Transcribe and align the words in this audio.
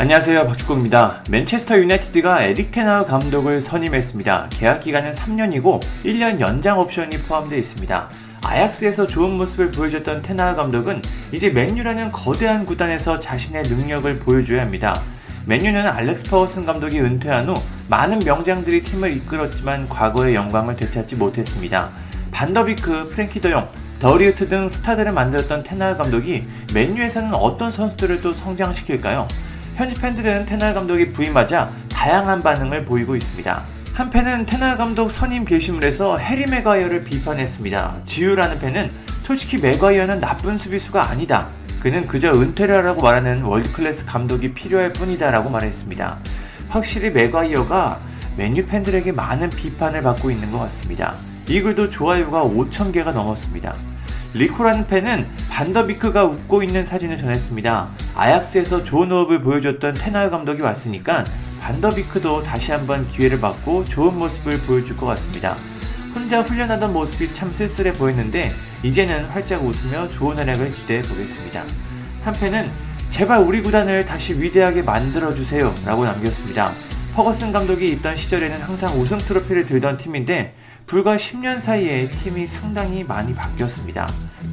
안녕하세요 0.00 0.46
박주국입니다. 0.46 1.22
맨체스터 1.28 1.76
유나이티드가 1.76 2.44
에릭 2.44 2.72
텐 2.72 2.84
하흐 2.84 3.04
감독을 3.04 3.60
선임했습니다. 3.60 4.48
계약 4.48 4.80
기간은 4.80 5.12
3년이고 5.12 5.78
1년 6.06 6.40
연장 6.40 6.78
옵션이 6.78 7.18
포함되어 7.18 7.58
있습니다. 7.58 8.08
아약스에서 8.42 9.06
좋은 9.06 9.36
모습을 9.36 9.70
보여줬던 9.70 10.22
텐 10.22 10.35
하흐 10.35 10.56
감독은 10.56 11.02
이제 11.32 11.50
맨유라는 11.50 12.12
거대한 12.12 12.64
구단에서 12.64 13.18
자신의 13.18 13.64
능력을 13.64 14.20
보여줘야 14.20 14.62
합니다. 14.62 14.98
맨유는 15.44 15.86
알렉스 15.86 16.30
퍼거슨 16.30 16.64
감독이 16.64 16.98
은퇴한 16.98 17.50
후 17.50 17.54
많은 17.88 18.20
명장들이 18.20 18.82
팀을 18.82 19.14
이끌었지만 19.18 19.86
과거의 19.90 20.34
영광을 20.34 20.76
되찾지 20.76 21.16
못했습니다. 21.16 21.90
반더비크, 22.30 23.10
프랭키 23.10 23.42
더용, 23.42 23.68
더리흐트 23.98 24.48
등 24.48 24.70
스타들을 24.70 25.12
만들었던 25.12 25.62
텐 25.62 25.76
하흐 25.76 25.98
감독이 25.98 26.46
맨유에서는 26.72 27.34
어떤 27.34 27.70
선수들을 27.70 28.22
또 28.22 28.32
성장시킬까요? 28.32 29.28
현지 29.76 29.96
팬들은 29.96 30.46
텐 30.46 30.57
하흐 30.57 30.74
감독이 30.74 31.12
부임하자 31.12 31.72
다양한 31.92 32.42
반응을 32.42 32.84
보이고 32.84 33.16
있습니다. 33.16 33.64
한 33.92 34.10
팬은 34.10 34.46
텐 34.46 34.57
하흐 34.57 34.76
감독 34.76 35.10
선임 35.10 35.44
게시물에서 35.44 36.18
해리 36.18 36.46
매과이어를 36.46 37.04
비판했습니다. 37.04 38.02
지유라는 38.04 38.58
팬은 38.58 38.90
솔직히 39.22 39.58
매과이어는 39.58 40.20
나쁜 40.20 40.56
수비수가 40.58 41.10
아니다. 41.10 41.48
그는 41.80 42.06
그저 42.06 42.32
은퇴를 42.32 42.76
하라고 42.78 43.02
말하는 43.02 43.42
world 43.42 43.74
class 43.74 44.06
감독이 44.06 44.52
필요할 44.52 44.92
뿐이다 44.92 45.30
라고 45.30 45.50
말했습니다. 45.50 46.18
확실히 46.68 47.10
매과이어가 47.10 48.00
맨유 48.36 48.66
팬들에게 48.66 49.12
많은 49.12 49.50
비판을 49.50 50.02
받고 50.02 50.30
있는 50.30 50.50
것 50.50 50.58
같습니다. 50.60 51.14
이 51.48 51.60
글도 51.60 51.90
좋아요가 51.90 52.42
5천개가 52.42 53.12
넘었습니다. 53.12 53.74
리코라는 54.32 54.86
팬은 54.86 55.26
반더비크가 55.50 56.24
웃고 56.24 56.62
있는 56.62 56.84
사진을 56.84 57.16
전했습니다. 57.16 57.88
아약스에서 58.14 58.84
좋은 58.84 59.10
호흡을 59.10 59.40
보여줬던 59.40 59.94
테나요 59.94 60.30
감독이 60.30 60.62
왔으니까 60.62 61.24
반더비크도 61.60 62.44
다시 62.44 62.70
한번 62.72 63.08
기회를 63.08 63.40
받고 63.40 63.84
좋은 63.86 64.16
모습을 64.16 64.60
보여줄 64.60 64.96
것 64.96 65.06
같습니다. 65.06 65.56
혼자 66.14 66.42
훈련하던 66.42 66.92
모습이 66.92 67.34
참 67.34 67.52
쓸쓸해 67.52 67.92
보였는데 67.94 68.52
이제는 68.82 69.26
활짝 69.26 69.64
웃으며 69.64 70.08
좋은 70.08 70.38
활약을 70.38 70.72
기대해 70.72 71.02
보겠습니다. 71.02 71.64
한 72.22 72.34
팬은 72.34 72.70
제발 73.10 73.40
우리 73.40 73.60
구단을 73.60 74.04
다시 74.04 74.40
위대하게 74.40 74.82
만들어주세요 74.82 75.74
라고 75.84 76.04
남겼습니다. 76.04 76.72
퍼거슨 77.14 77.50
감독이 77.52 77.86
있던 77.86 78.16
시절에는 78.16 78.62
항상 78.62 78.98
우승 78.98 79.18
트로피를 79.18 79.66
들던 79.66 79.96
팀인데 79.96 80.54
불과 80.86 81.16
10년 81.16 81.58
사이에 81.58 82.10
팀이 82.10 82.46
상당히 82.46 83.04
많이 83.04 83.34
바뀌었습니다. 83.34 84.08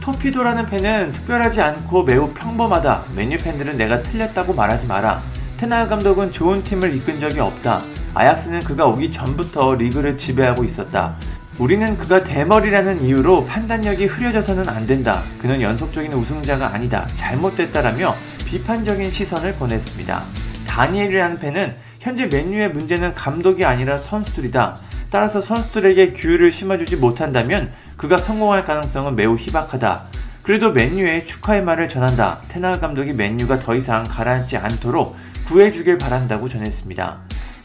토피도라는 0.00 0.66
팬은 0.66 1.12
특별하지 1.12 1.60
않고 1.60 2.04
매우 2.04 2.32
평범하다. 2.32 3.06
메뉴 3.14 3.38
팬들은 3.38 3.76
내가 3.76 4.02
틀렸다고 4.02 4.54
말하지 4.54 4.86
마라. 4.86 5.22
테나 5.56 5.86
감독은 5.88 6.32
좋은 6.32 6.64
팀을 6.64 6.94
이끈 6.96 7.20
적이 7.20 7.40
없다. 7.40 7.82
아약스는 8.14 8.60
그가 8.60 8.86
오기 8.86 9.12
전부터 9.12 9.74
리그를 9.74 10.16
지배하고 10.16 10.64
있었다. 10.64 11.16
우리는 11.58 11.96
그가 11.96 12.24
대머리라는 12.24 13.02
이유로 13.02 13.44
판단력이 13.44 14.06
흐려져서는 14.06 14.68
안 14.68 14.86
된다. 14.86 15.22
그는 15.38 15.60
연속적인 15.60 16.12
우승자가 16.12 16.74
아니다. 16.74 17.06
잘못됐다라며 17.14 18.16
비판적인 18.46 19.10
시선을 19.10 19.54
보냈습니다. 19.54 20.24
다니엘이라는 20.66 21.38
팬은 21.38 21.89
현재 22.00 22.24
맨유의 22.26 22.70
문제는 22.70 23.12
감독이 23.12 23.66
아니라 23.66 23.98
선수들이다. 23.98 24.78
따라서 25.10 25.42
선수들에게 25.42 26.14
규율을 26.14 26.50
심어주지 26.50 26.96
못한다면 26.96 27.72
그가 27.98 28.16
성공할 28.16 28.64
가능성은 28.64 29.16
매우 29.16 29.36
희박하다. 29.36 30.04
그래도 30.42 30.72
맨유에 30.72 31.26
축하의 31.26 31.62
말을 31.62 31.90
전한다. 31.90 32.40
테나 32.48 32.80
감독이 32.80 33.12
맨유가 33.12 33.58
더 33.58 33.74
이상 33.74 34.04
가라앉지 34.04 34.56
않도록 34.56 35.14
구해주길 35.46 35.98
바란다고 35.98 36.48
전했습니다. 36.48 37.18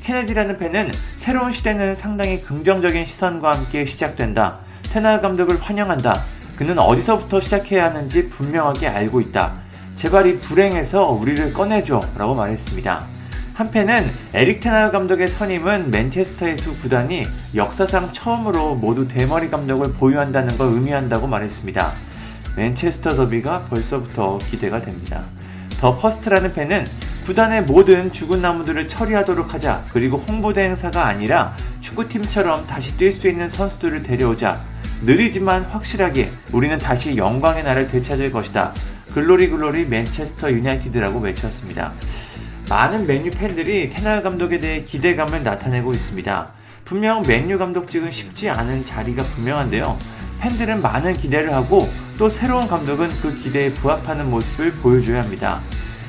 케네디라는 0.00 0.56
팬은 0.56 0.92
새로운 1.16 1.52
시대는 1.52 1.94
상당히 1.94 2.40
긍정적인 2.40 3.04
시선과 3.04 3.52
함께 3.52 3.84
시작된다. 3.84 4.60
테나 4.94 5.20
감독을 5.20 5.60
환영한다. 5.60 6.22
그는 6.56 6.78
어디서부터 6.78 7.38
시작해야 7.38 7.84
하는지 7.84 8.30
분명하게 8.30 8.88
알고 8.88 9.20
있다. 9.20 9.52
제발 9.94 10.26
이 10.26 10.38
불행에서 10.38 11.10
우리를 11.10 11.52
꺼내줘. 11.52 12.00
라고 12.16 12.34
말했습니다. 12.34 13.21
한 13.54 13.71
팬은 13.71 14.10
에릭 14.32 14.62
텐 14.62 14.72
하흐 14.72 14.90
감독의 14.90 15.28
선임은 15.28 15.90
맨체스터의 15.90 16.56
두 16.56 16.76
구단이 16.78 17.26
역사상 17.54 18.12
처음으로 18.12 18.76
모두 18.76 19.06
대머리 19.06 19.50
감독을 19.50 19.92
보유한다는 19.92 20.56
걸 20.56 20.68
의미한다고 20.68 21.26
말했습니다. 21.26 21.92
맨체스터 22.56 23.14
더비가 23.14 23.64
벌써부터 23.66 24.38
기대가 24.38 24.80
됩니다. 24.80 25.26
더 25.80 25.98
퍼스트라는 25.98 26.54
팬은 26.54 26.86
구단의 27.24 27.64
모든 27.64 28.10
죽은 28.10 28.40
나무들을 28.40 28.88
처리하도록 28.88 29.52
하자. 29.52 29.84
그리고 29.92 30.16
홍보 30.16 30.62
대행사가 30.64 31.06
아니라 31.06 31.54
축구팀처럼 31.80 32.66
다시 32.66 32.96
뛸 32.96 33.12
수 33.12 33.28
있는 33.28 33.48
선수들을 33.48 34.02
데려오자. 34.02 34.64
느리지만 35.04 35.64
확실하게 35.64 36.32
우리는 36.52 36.78
다시 36.78 37.16
영광의 37.16 37.64
날을 37.64 37.86
되찾을 37.86 38.32
것이다. 38.32 38.72
글로리 39.12 39.50
글로리 39.50 39.84
맨체스터 39.86 40.50
유나이티드라고 40.50 41.20
외쳤습니다. 41.20 41.92
많은 42.68 43.06
맨유 43.06 43.30
팬들이 43.32 43.90
테날 43.90 44.22
감독에 44.22 44.60
대해 44.60 44.84
기대감을 44.84 45.42
나타내고 45.42 45.92
있습니다. 45.92 46.50
분명 46.84 47.22
맨유 47.22 47.58
감독직은 47.58 48.10
쉽지 48.10 48.48
않은 48.50 48.84
자리가 48.84 49.22
분명한데요. 49.24 49.98
팬들은 50.40 50.82
많은 50.82 51.14
기대를 51.14 51.52
하고 51.52 51.88
또 52.18 52.28
새로운 52.28 52.66
감독은 52.66 53.10
그 53.20 53.36
기대에 53.36 53.72
부합하는 53.74 54.28
모습을 54.30 54.72
보여줘야 54.72 55.22
합니다. 55.22 55.60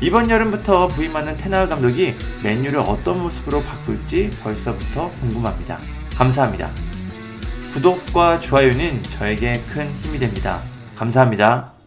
이번 0.00 0.30
여름부터 0.30 0.88
부임하는 0.88 1.36
테날 1.36 1.68
감독이 1.68 2.14
맨유를 2.42 2.78
어떤 2.78 3.20
모습으로 3.20 3.62
바꿀지 3.62 4.30
벌써부터 4.42 5.10
궁금합니다. 5.20 5.78
감사합니다. 6.16 6.70
구독과 7.72 8.40
좋아요는 8.40 9.02
저에게 9.02 9.60
큰 9.72 9.90
힘이 10.02 10.18
됩니다. 10.18 10.62
감사합니다. 10.96 11.79